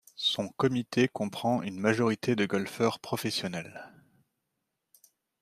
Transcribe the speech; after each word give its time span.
Son 0.15 0.49
comité 0.49 1.07
comprend 1.07 1.61
une 1.61 1.79
majorité 1.79 2.35
de 2.35 2.47
golfeurs 2.47 2.99
professionnels. 2.99 3.93